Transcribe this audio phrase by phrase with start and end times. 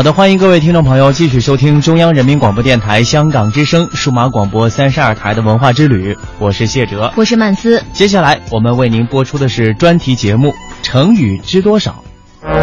[0.00, 7.82] 好的，欢迎各位听众朋友继续收听中央人民广播电台香港之声数码广播三十二台的文化之旅，我是谢哲，我是曼斯。
[7.92, 10.50] 接下来我们为您播出的是专题节目
[10.84, 11.90] 《成语知多少》。
[12.44, 12.54] 古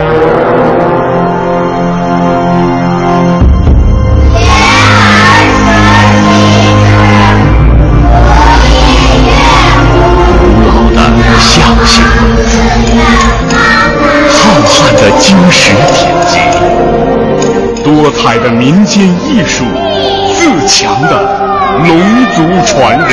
[10.96, 12.58] 老的象形文字，
[14.32, 16.40] 浩瀚的金石典籍，
[18.06, 19.66] 多彩的民间艺术，
[20.36, 21.24] 自强的
[21.80, 22.00] 龙
[22.36, 23.10] 族传人，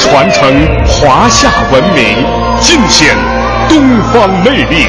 [0.00, 2.26] 传承华夏文明，
[2.60, 3.14] 尽显
[3.68, 4.88] 东方魅力。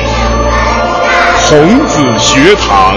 [1.48, 2.96] 孔子学堂。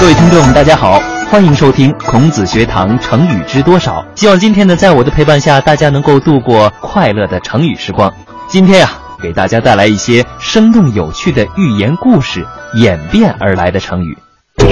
[0.00, 1.00] 各位听众，大家好，
[1.34, 4.06] 欢迎收听孔子学堂成语知多少。
[4.14, 8.14] 希望今天呢，在我的陪伴下，大家能够度过快乐的成语时光。
[8.46, 8.88] 今天呀、
[9.20, 12.46] 给大家带来一些生动有趣的寓言故事
[12.76, 14.16] 演变而来的成语。
[14.56, 14.70] 春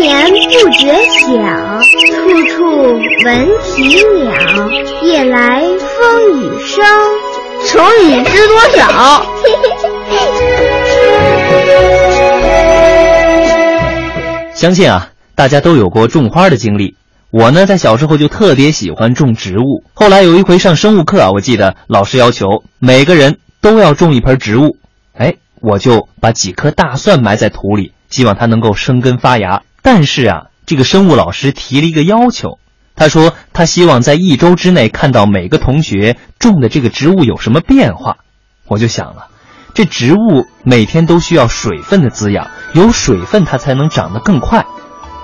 [0.00, 1.36] 眠不觉晓，
[2.08, 2.94] 处处
[3.26, 4.32] 闻啼鸟。
[5.02, 6.82] 夜来风雨声，
[7.66, 9.26] 成语知多少？
[14.54, 16.96] 相信啊，大家都有过种花的经历。
[17.30, 19.82] 我呢，在小时候就特别喜欢种植物。
[19.92, 24.76] 后来有一回上生物课啊，我记得老师要求每个人都要种一盆植物。
[25.16, 29.62] 哎，我就把几颗大蒜埋在土里，希望它能够生根发芽。
[29.82, 32.58] 但是啊，这个生物老师提了一个要求，
[32.96, 38.18] 他说他希望在一周之内看到每个同学种的这个植物有什么变化。
[38.66, 39.26] 我就想了，
[39.74, 44.64] 这植物每天都需要水分的滋养，有水分它才能长得更快。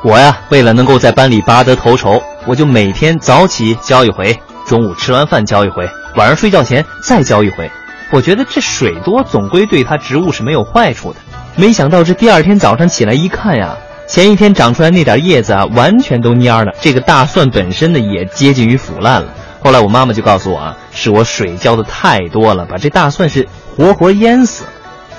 [0.03, 7.71] 我呀，为了能够在班里拔得头筹，我就每天早起浇一回，中午吃完饭浇一回，晚上睡觉前再浇一回。
[8.11, 11.21] 我觉得这水多总归对它植物是没有坏处的。
[11.55, 13.77] 没想到这第二天早上起来一看呀，
[14.11, 16.73] 前一天长出来那点叶子啊，完全都蔫了。
[16.81, 19.33] 这个大蒜本身呢，也接近于腐烂了。
[19.63, 24.71] 后来我妈妈就告诉我啊，是我水浇的太多了，把这大蒜是活活淹死了。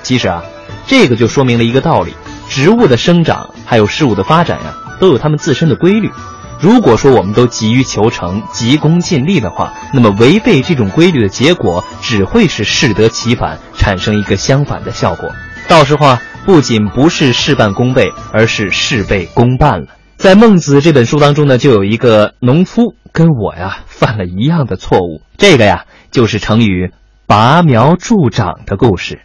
[0.03, 0.43] 其实啊，
[0.87, 2.13] 这个就说明了一个道理：
[2.49, 6.11] 植物的生长还有事物的发展呀、都有它们自身的规律。
[6.59, 15.29] 如果说我们都急于求成、急功近利的话，那么违背这种规律的结果，只会是适得其反，产生一个相反的效果。
[15.69, 19.87] 到时候啊，不仅不是事半功倍，而是事倍功半了。
[20.17, 25.21] 在《孟子》这本书当中呢，就有一个农夫跟我呀犯了一样的错误。
[25.37, 26.91] 这个呀，就是成语
[27.27, 29.21] “拔苗助长”的故事。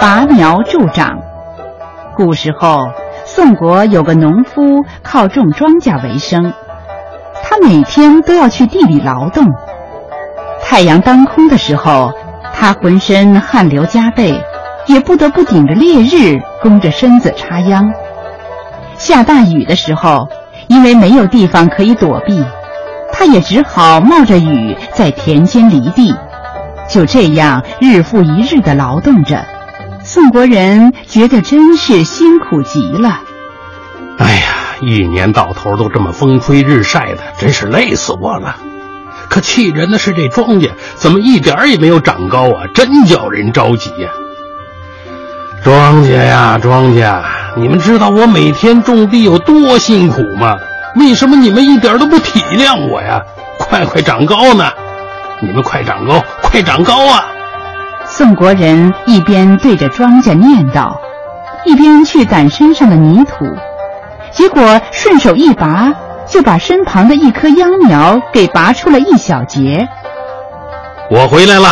[0.00, 1.20] 拔苗助长。
[2.14, 2.80] 古时候，
[3.24, 6.52] 宋国有个农夫靠种庄稼为生，
[7.42, 9.46] 他每天都要去地里劳动。
[10.60, 12.12] 太阳当空的时候，
[12.60, 14.42] 他浑身汗流浃背，
[14.86, 17.92] 也不得不顶着烈日，弓着身子插秧。
[18.96, 20.28] 下大雨的时候，
[20.66, 22.44] 因为没有地方可以躲避，
[23.12, 26.12] 他也只好冒着雨在田间犁地。
[26.88, 29.44] 就这样日复一日的劳动着，
[30.02, 33.20] 宋国人觉得真是辛苦极了。
[34.18, 34.42] 哎呀，
[34.80, 38.56] 一年到头都这么风吹日晒的，真是累死我了。
[39.28, 42.66] 可气人的是，这庄稼怎么一点儿也没有长高啊？
[42.74, 44.08] 真叫人着急呀！
[45.62, 47.22] 庄稼呀，庄稼，
[47.56, 50.56] 你们知道我每天种地有多辛苦吗？
[50.96, 53.20] 为什么你们一点都不体谅我呀？
[53.58, 54.70] 快快长高呢！
[55.40, 57.26] 你们快长高，快长高啊！
[58.06, 60.96] 宋国人一边对着庄稼念叨，
[61.64, 63.44] 一边去掸身上的泥土，
[64.30, 65.92] 结果顺手一拔，
[66.28, 69.88] 就把身旁的一棵秧苗给拔出了一小截。
[71.10, 71.68] 我回来了，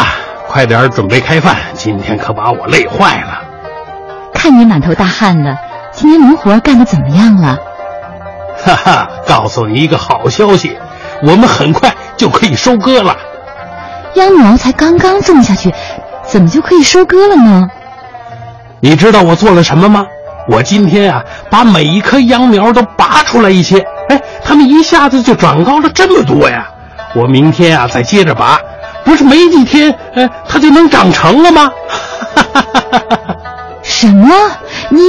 [0.49, 3.43] 快点儿准备开饭，今天可把我累坏了。
[4.33, 5.57] 看你满头大汗的，
[5.93, 7.59] 今天农活干得怎么样了？
[8.65, 10.79] 哈哈，告诉你一个好消息，
[11.23, 13.15] 我们很快就可以收割了。
[14.15, 15.75] 秧苗才刚刚种下去，
[16.25, 17.69] 怎么就可以收割了呢？
[18.81, 20.07] 你知道我做了什么吗？
[20.49, 23.85] 我今天啊，把每一棵秧苗都拔出来一些，
[24.47, 26.67] 他，们一下子就长高了这么多呀！
[27.15, 28.59] 我明天啊再接着拔，
[29.05, 31.71] 不是没几天，呃，它就能长成了吗？
[33.83, 34.29] 什么？
[34.91, 35.01] 你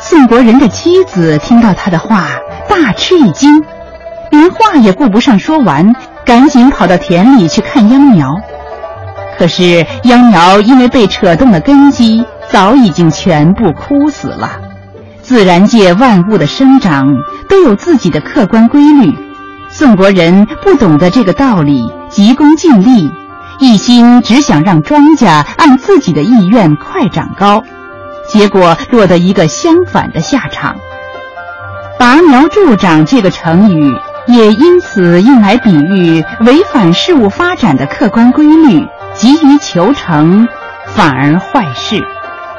[0.00, 2.28] 宋国人的妻子听到他的话，
[2.68, 3.62] 大吃一惊，
[4.30, 8.34] 连话也顾不上说完，赶紧跑到田里去看秧苗。
[9.38, 14.52] 可是秧苗因为被扯动了根基，早已经全部枯死了。
[15.22, 17.12] 自然界万物的生长
[17.48, 19.12] 都有自己的客观规律。
[19.68, 23.10] 宋国人不懂得这个道理，急功近利，
[23.58, 27.62] 一心只想让庄稼按自己的意愿快长高，
[28.28, 30.76] 结果落得一个相反的下场。
[31.98, 33.94] 拔苗助长这个成语
[34.26, 40.46] 也因此用来比喻违反事物发展的客观规律，急于求成，
[40.86, 42.02] 反而坏事。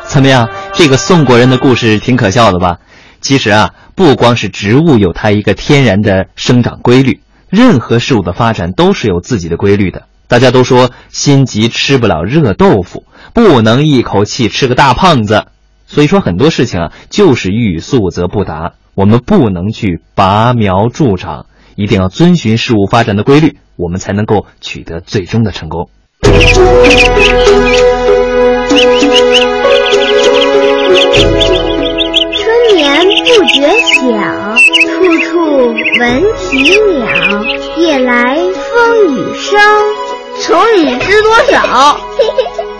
[0.03, 0.47] 怎么样？
[0.73, 2.77] 这个宋国人的故事挺可笑的吧？
[3.19, 10.03] 其实啊，不光是植物有它一个天然的生长规律，任何事物的发展都是有自己的规律的。
[10.27, 15.45] 大家都说心急吃不了热豆腐，不能一口气吃个大胖子。
[15.87, 18.73] 所以说很多事情啊，就是欲速则不达。
[18.93, 25.89] 我们不能去拔苗助长，一定要遵循事物发展的规律，我们才能够取得最终的成功。
[33.27, 37.05] 不觉晓，处处闻啼鸟。
[37.77, 39.59] 夜来风雨声，
[40.41, 41.99] 成语知多少？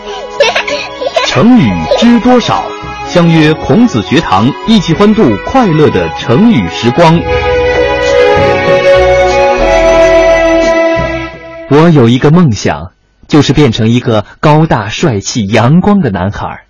[1.26, 2.64] 成语知多少？
[3.06, 7.20] 相约孔子学堂，一起欢度快乐的成语时光。
[11.70, 12.92] 我有一个梦想，
[13.28, 16.64] 就是变成一个高大帅气、阳光的男孩。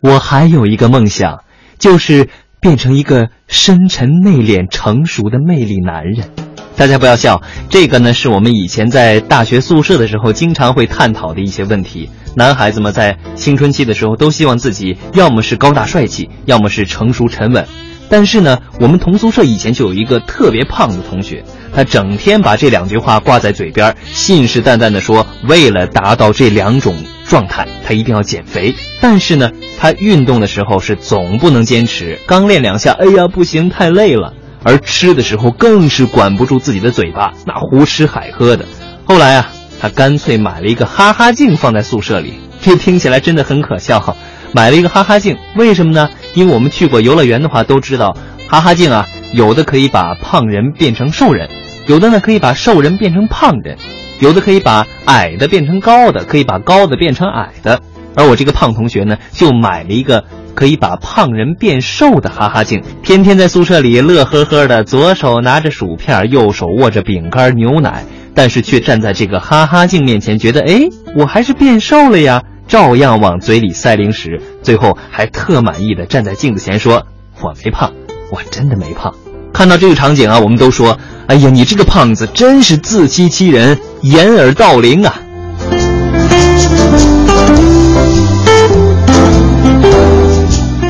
[0.00, 1.44] 我还有一个梦想，
[1.78, 2.28] 就是
[2.62, 6.28] 变成一个深沉内敛、成熟的魅力男人。
[6.76, 12.08] 大家不要笑，这个呢是我们以前在大学宿舍的时候经常会探讨的一些问题。
[12.36, 17.66] 男孩子们在青春期的时候都希望自己要么是高大帅气，要么是成熟沉稳。
[18.08, 21.42] 但是呢，我们同宿舍以前就有一个特别胖的同学，
[21.74, 26.94] 他整天把这两句话挂在嘴边，信誓旦旦地说，为了达到这两种
[27.26, 28.74] 状态，他一定要减肥。
[29.00, 34.34] 但是呢，他运动的时候是总不能坚持，刚练两下，哎呀，不行，太累了。
[34.64, 38.64] 而吃的时候更是管不住自己的嘴巴，那胡吃海喝的。
[39.04, 39.52] 后来啊。
[39.80, 44.16] 他干脆买了一个哈哈镜放在宿舍里，这听起来真的很可笑。
[44.52, 46.08] 买了一个哈哈镜，为什么呢？
[46.34, 48.16] 因为我们去过游乐园的话都知道，
[48.46, 51.50] 哈哈镜啊，有的可以把胖人变成瘦人，
[51.88, 53.76] 有的呢可以把瘦人变成胖人，
[54.20, 57.82] 有的可以把矮的变成高的，可以把高的变成矮的。
[58.14, 60.24] 而我这个胖同学呢，就买了一个
[60.54, 68.04] 可以把胖人变瘦的哈哈镜，天天在宿舍里乐呵呵的，左手拿着薯片，右手握着饼干、牛奶。
[68.34, 77.06] 但是却站在这个哈哈镜面前，觉得哎，我还是变瘦了呀，照样往嘴里塞零食，最后还特满意的站在镜子前说
[77.42, 77.92] ：“我没胖，
[78.30, 79.14] 我真的没胖。”
[79.52, 80.98] 看到这个场景啊，我们都说
[81.28, 85.20] ：“哎呀，你这个胖子真是自欺欺人，掩耳盗铃啊！”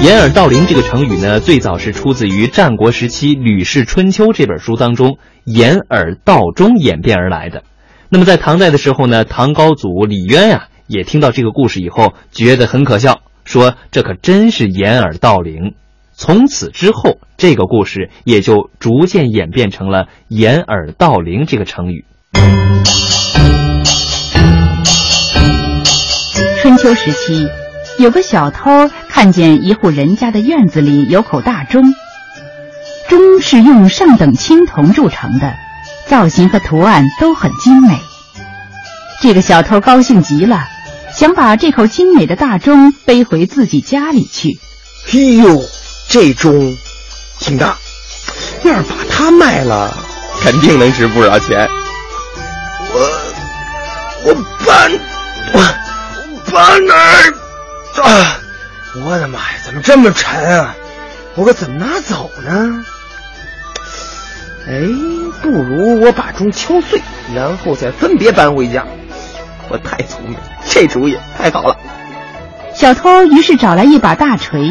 [0.02, 7.62] 掩耳盗铃这个成语呢，最早是出自于战国时期《吕氏春秋》这本书当中，掩耳盗钟演变而来的。
[8.08, 15.74] 那么在唐代的时候呢，唐高祖李渊呀，也听到这个故事以后，觉得很可笑，说这可真是掩耳盗铃。
[16.14, 22.04] 从此之后，这个故事也就逐渐演变成了掩耳盗铃这个成语。
[26.60, 27.46] 春秋时期。
[27.98, 31.82] 有个小偷看见一户人家的院子里有口大钟，
[33.08, 35.54] 钟是用上等青铜铸成的，
[36.08, 38.00] 造型和图案都很精美。
[39.20, 40.64] 这个小偷高兴极了，
[41.14, 44.58] 想把这口精美的大钟背回自己家里去。
[45.06, 45.62] 嘿呦，
[46.08, 46.76] 这钟
[47.38, 47.76] 挺大，
[48.64, 49.96] 要是把它卖了，
[50.40, 51.68] 肯定能值不少钱。
[52.94, 53.00] 我
[54.24, 54.34] 我
[54.66, 54.90] 搬
[55.52, 57.41] 我搬哪儿？
[58.00, 58.38] 啊！
[59.04, 60.74] 我的妈呀，怎么这么沉啊？
[61.34, 62.84] 我可怎么拿走呢？
[64.68, 64.86] 哎，
[65.42, 67.00] 不如我把钟敲碎，
[67.34, 68.84] 然后再分别搬回家。
[69.68, 70.36] 我太聪明，
[70.68, 71.76] 这主意太好了。
[72.74, 74.70] 小偷于是找来一把大锤，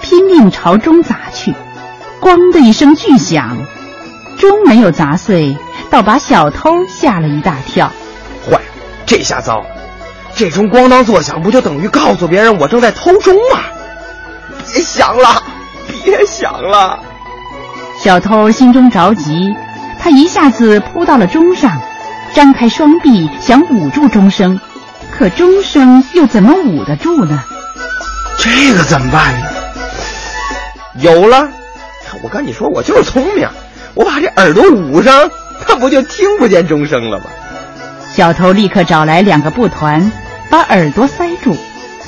[0.00, 1.54] 拼命朝钟砸去。
[2.20, 3.58] 咣的一声巨响，
[4.38, 5.56] 钟没有砸碎，
[5.90, 7.92] 倒把小偷吓了一大跳。
[8.44, 8.62] 坏了，
[9.04, 9.66] 这下糟了。
[10.38, 13.58] 这钟咣当作响，不就等于告诉别人我正在偷钟吗？
[14.72, 15.42] 别想了，
[16.04, 16.96] 别想了！
[18.00, 19.52] 小偷心中着急，
[19.98, 21.76] 他一下子扑到了钟上，
[22.34, 24.60] 张开双臂想捂住钟声，
[25.10, 27.42] 可钟声又怎么捂得住呢？
[28.38, 29.46] 这个怎么办呢？
[31.00, 31.48] 有了！
[32.22, 33.48] 我跟你说，我就是聪明，
[33.94, 35.28] 我把这耳朵捂上，
[35.66, 37.24] 他不就听不见钟声了吗？
[38.14, 40.12] 小偷立刻找来两个布团。
[40.50, 41.56] 把耳朵塞住，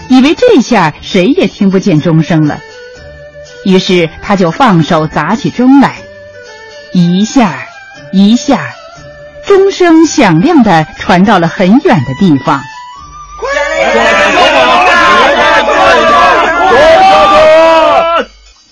[0.09, 2.59] 以为这下谁也听不见钟声了。
[3.65, 5.97] 于是他就放手砸起钟来，
[6.93, 7.67] 一下
[8.13, 8.71] 一下，
[9.47, 12.63] 钟声响亮的传到了很远的地方。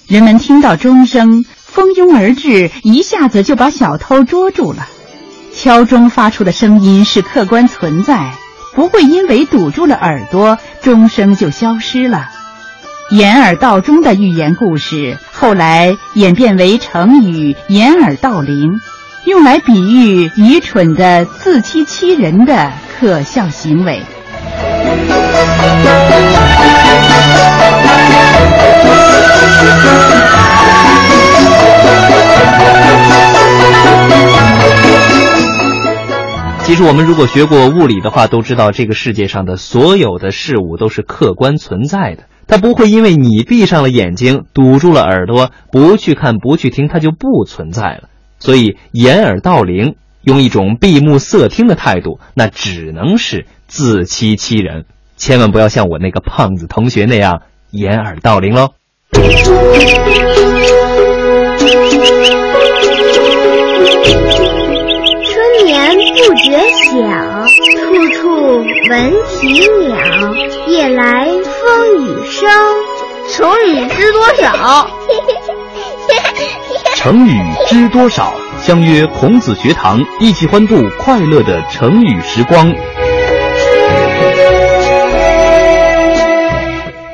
[0.06, 4.88] 人们听到钟声，蜂拥而至，一下子就把小偷捉住了。
[5.54, 8.32] 敲钟发出的声音是客观存在，
[8.74, 12.28] 不会因为堵住了耳朵，钟声就消失了。
[13.10, 18.80] 掩耳盗钟的寓言故事后来演变为成语“掩耳盗铃”，
[19.24, 22.70] 用来比喻愚蠢的自欺欺人的
[23.00, 24.02] 可笑行为。
[36.68, 48.10] 其实我们如果学过物理的话，都知道这个世界上的所有的事物都是客观存在的，它不会因为你闭上了眼睛、堵住了耳朵、不去看、不去听，它就不存在了。
[48.38, 54.84] 所以掩耳盗铃，用一种闭目塞听的态度，那只能是自欺欺人。
[55.16, 58.74] 千万不要像我那个胖子同学那样掩耳盗铃喽。
[65.88, 66.52] 春眠不觉
[66.84, 67.46] 晓，
[67.78, 68.58] 处处
[68.90, 69.96] 闻啼鸟。
[70.66, 72.46] 夜来风雨声，
[73.30, 74.90] 成语知多少？
[76.94, 77.32] 成语
[77.68, 78.34] 知多少？
[78.60, 82.70] 相约孔子学堂，一起欢度快乐的成语时光。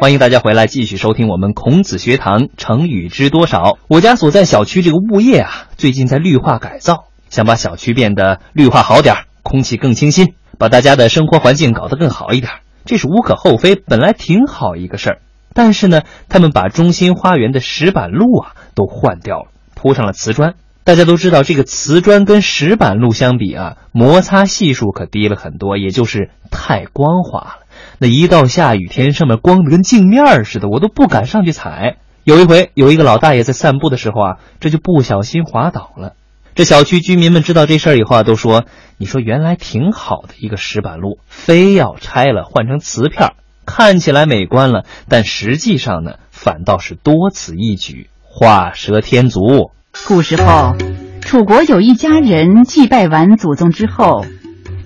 [0.00, 3.78] 欢迎大家回来，继续收听我们孔子学堂成语知多少。
[3.86, 7.04] 我家所在小区这个物业啊，最近在绿化改造，
[7.34, 12.52] 想把小区变得绿化好点空气更清新，把大家的生活环境搞得更好一点，
[12.84, 15.18] 这是无可厚非，本来挺好一个事儿。
[15.52, 20.54] 但是呢，他们把中心花园的石板路啊都换掉了，铺上了瓷砖。
[20.84, 27.54] 大家都知道，这个瓷砖跟石板路相比啊，摩擦系数可低了很多，也就是太光滑了。
[27.98, 31.96] 那一到下雨天，上面光的跟镜面似的，我都不敢上去踩。
[32.22, 36.12] 有一回，有一个老大爷在散步的时候啊，这就不小心滑倒了。
[36.54, 38.64] 这小区居民们知道这事儿以后啊，都说
[38.96, 43.32] ：“你说原来挺好的一个石板路，非要拆了换成瓷片，
[43.66, 49.72] 看起来美观了，但实际上呢，反倒是多此一举，画蛇添足。”
[50.06, 50.76] 古时候，
[51.20, 54.24] 楚国有一家人祭拜完祖宗之后，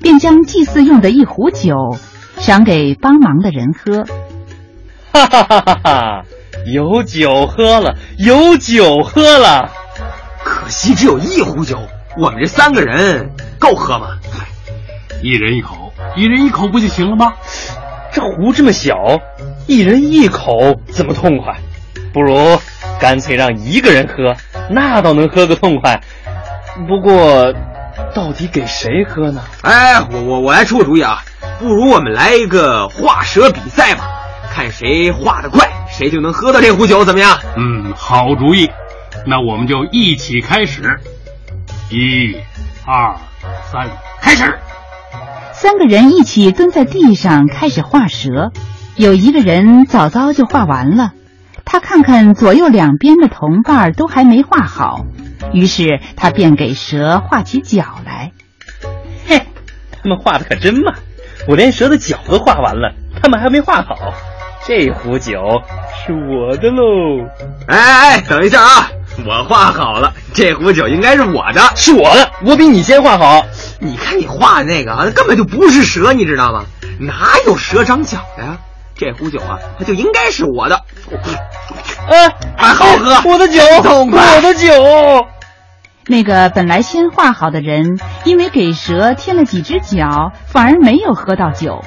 [0.03, 1.75] 便将祭祀用的一壶酒。
[2.39, 4.05] 赏给帮忙的人喝，
[5.11, 6.25] 哈哈哈哈哈！
[6.73, 9.73] 有酒喝了，有酒喝了。
[10.49, 11.79] 可惜只有一壶酒，
[12.17, 14.19] 我们这三个人够喝吗？
[15.23, 17.35] 一人一口，一人一口不就行了吗？
[18.11, 18.97] 这壶这么小，
[19.67, 21.55] 一人一口怎么痛快？
[22.15, 22.59] 不如
[22.99, 24.35] 干脆让一个人喝，
[24.71, 26.01] 那倒能喝个痛快。
[26.89, 27.53] 不过，
[28.15, 29.43] 到底给谁喝呢？
[29.63, 31.23] 哎，我我我来出个主意啊！
[31.59, 34.09] 不如我们来一个画蛇比赛吧，
[34.51, 37.39] 看谁画的快，谁就能喝到这壶酒，怎么样？
[37.57, 38.71] 嗯，好主意。
[39.27, 41.01] 那我们就一起开始，
[41.91, 42.37] 一、
[42.87, 43.17] 二、
[43.71, 43.89] 三，
[44.21, 44.59] 开始。
[45.53, 48.53] 三个人一起蹲在地上开始画蛇，
[48.97, 51.13] 有一个人早早就画完了，
[51.65, 55.05] 他看看左右两边的同伴都还没画好，
[55.53, 58.33] 于是他便给蛇画起脚来。
[59.27, 59.43] 嘿，
[59.91, 60.95] 他们画的可真慢。
[61.47, 64.15] 我连蛇的脚都画完了，他们还没画好。
[64.67, 65.41] 这壶酒
[66.07, 67.27] 是我的喽！
[67.67, 68.91] 哎哎哎，等一下啊！
[69.27, 73.45] 我画好了，这壶酒应该是我的，是我的，我比你先画好。
[73.81, 76.65] 你看你画的那个啊，根本就不是蛇，你知道吗？
[77.01, 78.59] 哪有蛇长脚的呀？
[78.97, 80.83] 这壶酒啊，它就应该是我的。
[82.09, 83.31] 哎，好喝！
[83.31, 84.37] 我的酒，痛快！
[84.37, 84.69] 我的酒。
[86.07, 91.85] 那个本来先画好的人，因为给蛇添了几只脚，反而没有喝到酒。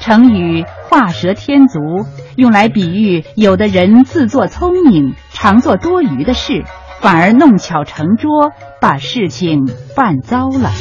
[0.00, 1.78] 成语“画蛇添足”
[2.34, 6.64] 用来比喻有的人自作聪明，常做多余的事，
[7.00, 10.72] 反而弄巧成拙，把事情办糟了。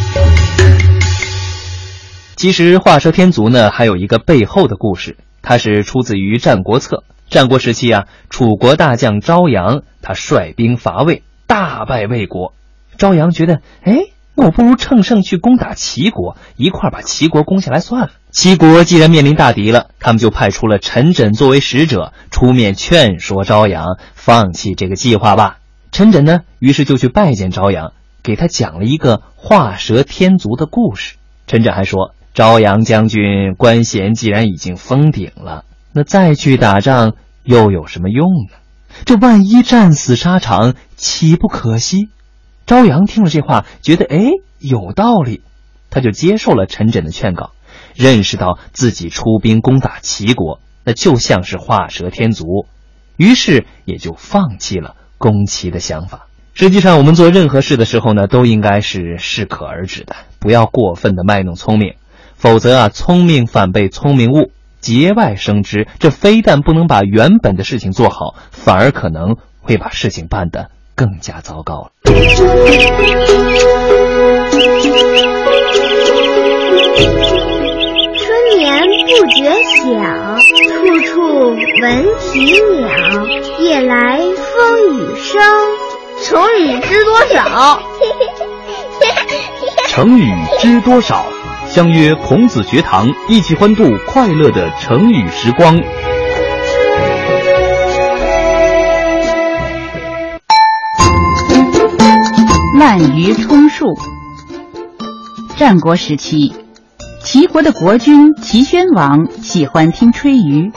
[2.36, 7.04] 其实“画蛇添足”呢，还有一个背后的故事，它是出自于《战国策》。
[7.32, 11.22] 战国时期啊，楚国大将昭阳，他率兵伐魏。
[11.46, 12.54] 大败魏国，
[12.98, 18.10] 朝阳觉得，哎，那我不如乘胜去攻打齐国，一块把齐国攻下来算了。
[18.32, 25.58] 齐国既然面临大敌了，他们就派出了陈轸作为使者，出面劝说朝阳放弃这个计划吧。
[25.92, 31.16] 陈轸呢，于是就去拜见朝阳，给他讲了一个画蛇添足的故事。
[31.48, 38.58] 陈轸还说，朝阳将军官衔既然已经封顶了，那再去打仗又有什么用呢？
[39.06, 42.10] 这万一战死沙场，岂不可惜？
[42.68, 45.42] 朝阳听了这话，觉得哎有道理，
[45.90, 47.52] 他就接受了陈轸的劝告，
[48.00, 52.66] 认识到自己出兵攻打齐国，那就像是画蛇添足，
[53.18, 56.28] 于是也就放弃了攻齐的想法。
[56.54, 61.96] 实际上，我们做任何事的时候呢，都应该是适可而止的，不要过分的卖弄聪明，
[62.36, 65.86] 否则啊，聪明反被聪明误，节外生枝。
[66.00, 71.92] 这非但不能把原本的事情做好，反而可能会把事情办得更加糟糕了。
[82.30, 83.26] 闻啼鸟，
[83.60, 85.42] 夜来风雨声。
[86.22, 87.82] 成语知多少？
[89.90, 91.26] 成语知多少？
[91.68, 95.76] 相约孔子学堂，一起欢度快乐的成语时光。
[102.78, 103.86] 滥竽充数。
[105.58, 106.54] 战国时期，
[107.24, 110.72] 齐国的国君齐宣王喜欢听吹竽，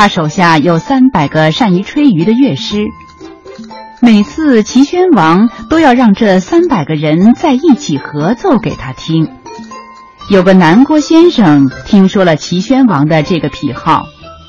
[0.00, 2.86] 他手下有三百个善于吹竽的乐师。
[4.00, 9.30] 每次齐宣王都要让这三百个人在一起合奏给他听。
[10.30, 14.06] 有个南郭先生听说了齐宣王的这个癖好，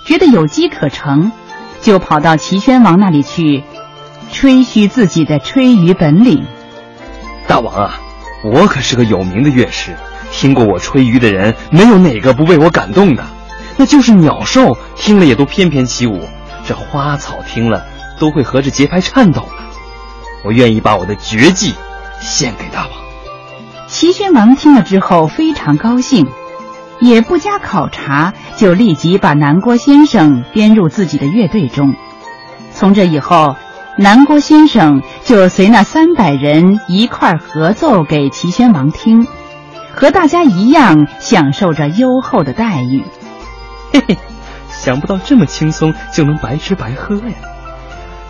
[0.07, 1.33] 觉得有机可乘，
[1.81, 3.65] 就跑到齐宣王那里去
[4.31, 6.45] 吹嘘自己的吹竽本领。
[7.45, 7.99] 大王啊，
[8.45, 9.97] 我可是个有名的乐师，
[10.31, 13.25] 听过我吹竽的人没有哪个不被我感动的。
[13.81, 16.21] 那就是鸟兽听了也都翩翩起舞，
[16.67, 17.83] 这花草听了。
[18.19, 19.63] 都会合着节拍颤抖的。
[20.45, 21.73] 我愿意把我的绝技
[22.21, 22.91] 献给大王。
[23.87, 26.27] 齐宣王听了之后非常高兴，
[26.99, 31.95] 也不加考察，就立即把南郭先生编入自己的乐队中。
[32.71, 33.55] 从这以后，
[33.97, 39.25] 南郭先生就随那三百人一块合奏给齐宣王听，
[39.95, 43.03] 和大家一样享受着优厚的待遇。
[43.93, 44.17] 嘿嘿，
[44.69, 47.33] 想不到这么轻松就能白吃白喝呀！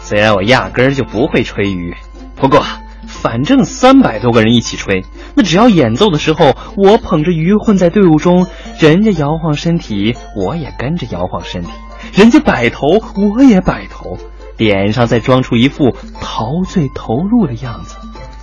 [0.01, 1.95] 虽然我压根儿就不会吹竽，
[2.35, 2.63] 不过
[3.07, 8.47] 反正三百多个人一起吹，那只要演奏的时候，我捧着鱼混在队伍中，
[8.79, 11.69] 人家摇晃身体，我也跟着摇晃身体；
[12.13, 12.87] 人家摆头，
[13.35, 14.17] 我也摆头，
[14.57, 17.95] 脸上再装出一副陶醉投入的样子，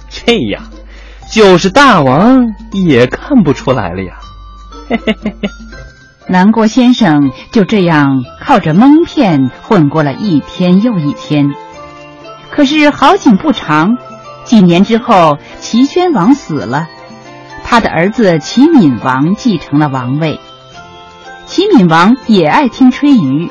[0.09, 0.71] 这样，
[1.31, 4.21] 就是大王也看不出来了呀！
[4.89, 5.49] 嘿嘿嘿嘿。
[6.31, 11.55] 南郭先生就这样靠着蒙骗混过了一天又一天。
[12.51, 13.97] 可是好景不长，
[14.45, 16.87] 几年之后，齐宣王死了，
[17.65, 20.39] 他的儿子齐闵王继承了王位。
[21.47, 23.51] 齐闵王也爱听吹竽，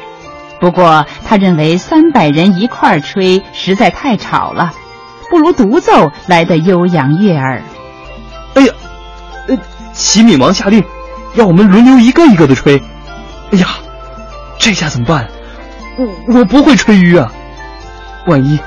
[0.59, 4.71] 不过他认为三百人一块儿吹实在太吵了，
[5.31, 7.63] 不如独奏来的悠扬悦耳。
[8.53, 8.73] 哎呀，
[9.47, 9.57] 呃，
[9.93, 10.83] 齐闵王下令。
[11.37, 12.81] 让我们轮流一个一个的吹，
[13.51, 13.67] 哎呀，
[14.57, 15.27] 这下怎么办？
[15.95, 17.31] 我我不会吹竽啊，
[18.25, 18.59] 万一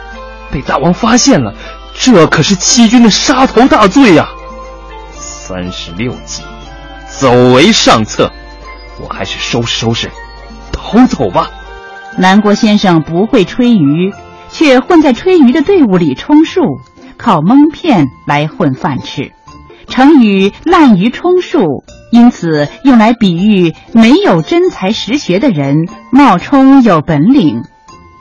[0.52, 1.52] 被大王发现了，
[1.98, 4.28] 这可是欺君的杀头大罪呀！
[5.10, 6.44] 三十六计，
[7.08, 8.30] 走为上策，
[9.00, 10.08] 我还是收拾收拾，
[10.70, 11.50] 逃走吧。
[12.18, 14.14] 南郭先生不会吹竽，
[14.48, 16.62] 却混在吹竽的队伍里充数，
[17.18, 19.32] 靠蒙骗来混饭吃。
[19.88, 21.82] 成语“滥竽充数”。
[22.10, 27.62] 因此，用来比喻没有真才实学的人冒充有本领，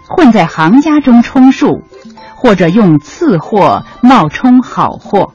[0.08, 1.84] 混在行家中充数，
[2.36, 5.34] 或者用次货冒充好货。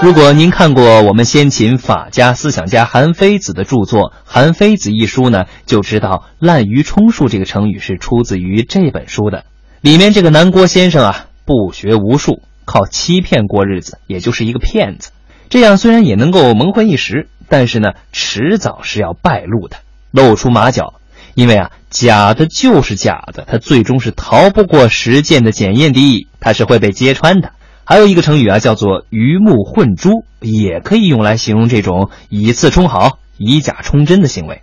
[0.00, 9.44] 如果您看过我们先秦法家思想家韩非子的著作《韩非子》一书呢，就知道“滥竽充数”这个成语是出自于这本书的。
[9.80, 15.10] 里面这个南郭先生啊，不学无术，靠欺骗过日子，也就是一个骗子。
[15.50, 19.78] 这样虽然也能够蒙混一时，但是呢，迟早是要败露的，
[20.12, 20.94] 露出马脚。
[21.34, 27.50] 因为啊，假的就是假的，他最终是逃不过实践的检验的，他是会被揭穿的。
[27.88, 34.60] 还有一个成语啊，叫做“鱼目混珠”，也可以用来形容这种以次充好、以假充真的行为。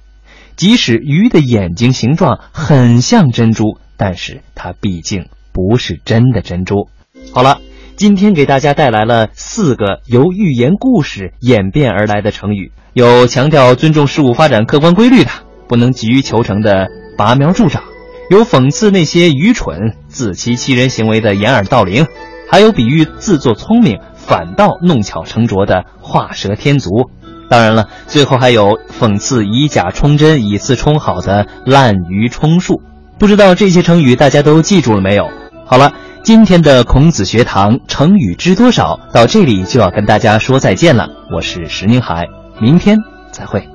[0.55, 6.87] 即使鱼的眼睛形状很像珍珠，但是它毕竟不是真的珍珠。
[7.33, 7.61] 好了，
[7.95, 15.31] 今天给大家带来了四个由寓言故事演变而来的成语，有强调尊重事物发展客观规律的，
[15.67, 17.85] 不能急于求成的拔苗助长，
[18.29, 22.05] 有讽刺那些愚蠢自欺欺人行为的掩耳盗铃，
[22.49, 27.09] 还有比喻自作聪明反倒弄巧成拙的画蛇添足。
[27.49, 32.81] 当然了，最后还有讽刺以假充真、以次充好的滥竽充数。
[33.19, 35.29] 不知道这些成语大家都记住了没有？
[35.65, 41.09] 好了，今天的孔子学堂成语知多少到这里就要跟大家说再见了。
[41.35, 42.25] 我是石宁海，
[42.59, 42.97] 明天
[43.31, 43.69] 再会。